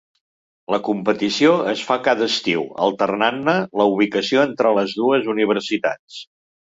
La 0.75 0.77
competició 0.85 1.49
es 1.73 1.83
fa 1.89 1.97
cada 2.07 2.27
estiu, 2.33 2.63
alternant-ne 2.85 3.55
la 3.81 3.87
ubicació 3.91 4.47
entre 4.47 4.73
les 4.79 4.97
dues 5.03 5.29
universitats. 5.35 6.23